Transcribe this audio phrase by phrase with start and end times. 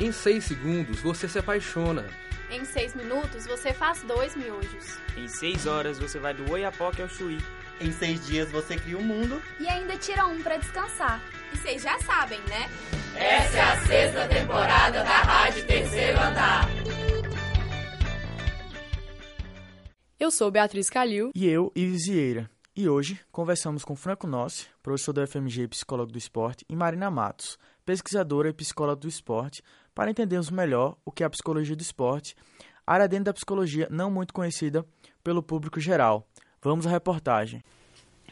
[0.00, 2.08] Em 6 segundos você se apaixona.
[2.50, 4.98] Em 6 minutos você faz dois miojos.
[5.14, 7.36] Em 6 horas você vai do Oiapoque ao Chuí.
[7.78, 9.42] Em 6 dias você cria o um mundo.
[9.60, 11.20] E ainda tira um para descansar.
[11.52, 12.70] E vocês já sabem, né?
[13.14, 16.66] Essa é a sexta temporada da Rádio Terceiro Andar.
[20.18, 21.30] Eu sou Beatriz Calil.
[21.34, 22.50] E eu, Ives Vieira.
[22.74, 27.10] E hoje conversamos com Franco Nossi, professor do FMG e psicólogo do esporte, e Marina
[27.10, 29.62] Matos, pesquisadora e psicóloga do esporte,
[29.94, 32.34] para entendermos melhor o que é a psicologia do esporte,
[32.86, 34.84] área dentro da psicologia não muito conhecida
[35.22, 36.26] pelo público geral.
[36.62, 37.62] Vamos à reportagem.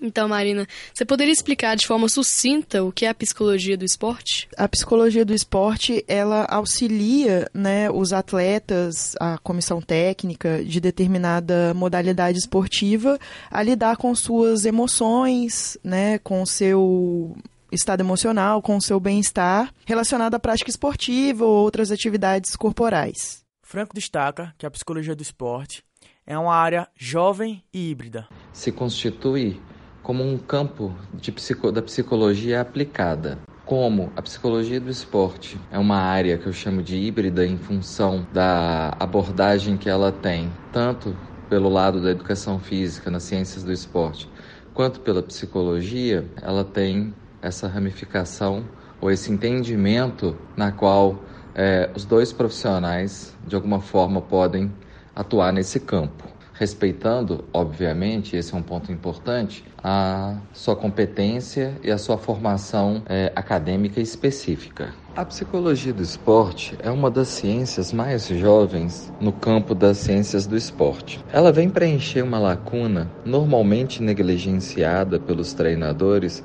[0.00, 4.48] Então, Marina, você poderia explicar de forma sucinta o que é a psicologia do esporte?
[4.56, 12.38] A psicologia do esporte, ela auxilia né, os atletas, a comissão técnica de determinada modalidade
[12.38, 13.18] esportiva
[13.50, 17.36] a lidar com suas emoções, né, com seu
[17.74, 23.44] estado emocional, com o seu bem-estar relacionado à prática esportiva ou outras atividades corporais.
[23.62, 25.82] Franco destaca que a psicologia do esporte
[26.26, 28.28] é uma área jovem e híbrida.
[28.52, 29.60] Se constitui
[30.02, 33.38] como um campo de psico, da psicologia aplicada.
[33.64, 38.26] Como a psicologia do esporte é uma área que eu chamo de híbrida em função
[38.32, 41.16] da abordagem que ela tem, tanto
[41.48, 44.28] pelo lado da educação física nas ciências do esporte,
[44.74, 47.14] quanto pela psicologia, ela tem
[47.44, 48.64] essa ramificação
[49.00, 51.22] ou esse entendimento na qual
[51.54, 54.72] é, os dois profissionais de alguma forma podem
[55.14, 61.98] atuar nesse campo respeitando, obviamente, esse é um ponto importante, a sua competência e a
[61.98, 64.94] sua formação é, acadêmica específica.
[65.16, 70.56] A psicologia do esporte é uma das ciências mais jovens no campo das ciências do
[70.56, 71.24] esporte.
[71.32, 76.42] Ela vem preencher uma lacuna normalmente negligenciada pelos treinadores,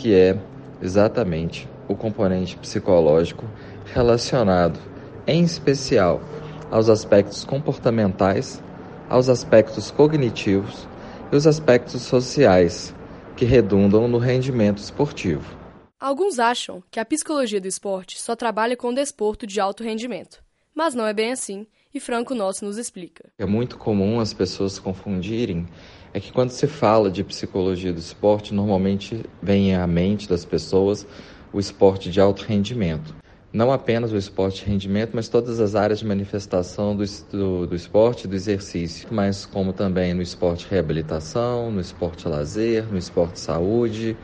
[0.00, 0.34] que é
[0.80, 3.44] exatamente o componente psicológico
[3.84, 4.80] relacionado,
[5.26, 6.22] em especial,
[6.70, 8.62] aos aspectos comportamentais
[9.10, 10.88] aos aspectos cognitivos
[11.32, 12.94] e os aspectos sociais,
[13.36, 15.58] que redundam no rendimento esportivo.
[15.98, 20.94] Alguns acham que a psicologia do esporte só trabalha com desporto de alto rendimento, mas
[20.94, 23.30] não é bem assim, e Franco Nosso nos explica.
[23.38, 25.66] É muito comum as pessoas confundirem.
[26.12, 31.06] É que quando se fala de psicologia do esporte, normalmente vem à mente das pessoas
[31.52, 33.14] o esporte de alto rendimento.
[33.52, 37.74] Não apenas o esporte de rendimento, mas todas as áreas de manifestação do, do, do
[37.74, 44.16] esporte do exercício, mas como também no esporte reabilitação, no esporte lazer, no esporte saúde,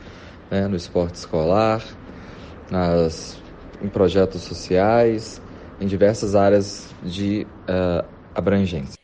[0.49, 1.83] né, no esporte escolar,
[2.71, 3.37] nas,
[3.81, 5.41] em projetos sociais,
[5.79, 8.97] em diversas áreas de uh, abrangência.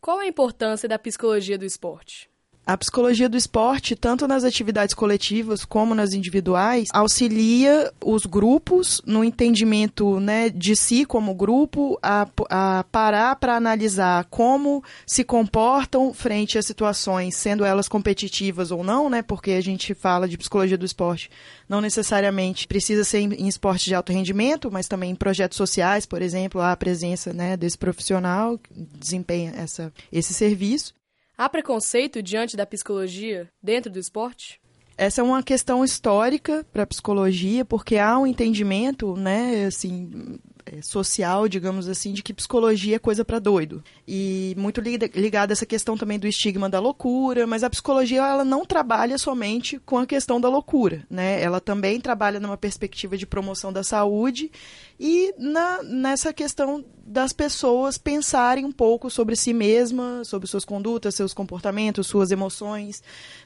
[0.00, 2.30] Qual a importância da psicologia do esporte?
[2.66, 9.22] A psicologia do esporte, tanto nas atividades coletivas como nas individuais, auxilia os grupos no
[9.22, 16.58] entendimento né, de si como grupo, a, a parar para analisar como se comportam frente
[16.58, 20.84] a situações, sendo elas competitivas ou não, né, porque a gente fala de psicologia do
[20.84, 21.30] esporte,
[21.68, 26.04] não necessariamente precisa ser em, em esporte de alto rendimento, mas também em projetos sociais,
[26.04, 28.58] por exemplo, a presença né, desse profissional
[28.98, 30.96] desempenha essa, esse serviço.
[31.38, 34.58] Há preconceito diante da psicologia dentro do esporte?
[34.96, 40.80] Essa é uma questão histórica para a psicologia, porque há um entendimento, né, assim, é,
[40.80, 43.84] social, digamos assim, de que psicologia é coisa para doido.
[44.08, 48.64] E muito ligada essa questão também do estigma da loucura, mas a psicologia ela não
[48.64, 51.42] trabalha somente com a questão da loucura, né?
[51.42, 54.50] Ela também trabalha numa perspectiva de promoção da saúde
[54.98, 61.14] e na, nessa questão das pessoas pensarem um pouco sobre si mesma, sobre suas condutas,
[61.14, 63.02] seus comportamentos, suas emoções,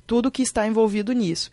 [0.07, 1.51] tudo que está envolvido nisso.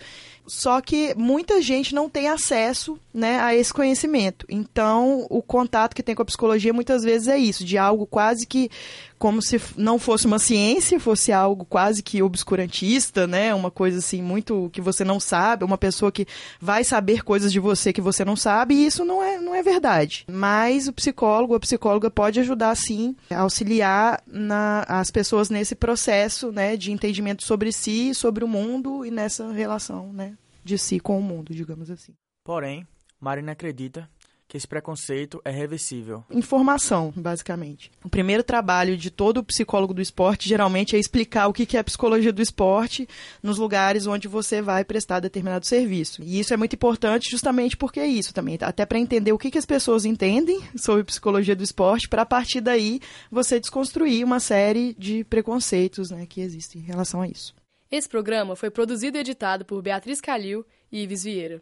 [0.47, 4.45] Só que muita gente não tem acesso né, a esse conhecimento.
[4.47, 8.47] Então, o contato que tem com a psicologia muitas vezes é isso, de algo quase
[8.47, 8.69] que
[9.17, 13.53] como se não fosse uma ciência, fosse algo quase que obscurantista, né?
[13.53, 16.27] Uma coisa assim muito que você não sabe, uma pessoa que
[16.59, 19.63] vai saber coisas de você que você não sabe, e isso não é, não é
[19.63, 20.25] verdade.
[20.29, 26.77] Mas o psicólogo, a psicóloga pode ajudar sim, auxiliar na, as pessoas nesse processo, né,
[26.77, 31.23] de entendimento sobre si, sobre o mundo e nessa relação, né, de si com o
[31.23, 32.13] mundo, digamos assim.
[32.43, 32.87] Porém,
[33.19, 34.09] Marina acredita
[34.47, 36.23] que esse preconceito é reversível?
[36.31, 37.91] Informação, basicamente.
[38.03, 41.83] O primeiro trabalho de todo psicólogo do esporte geralmente é explicar o que é a
[41.83, 43.07] psicologia do esporte
[43.43, 46.23] nos lugares onde você vai prestar determinado serviço.
[46.23, 49.57] E isso é muito importante justamente porque é isso também, até para entender o que
[49.57, 54.95] as pessoas entendem sobre psicologia do esporte, para a partir daí você desconstruir uma série
[54.97, 57.53] de preconceitos né, que existem em relação a isso.
[57.89, 61.61] Esse programa foi produzido e editado por Beatriz Calil e Ives Vieira.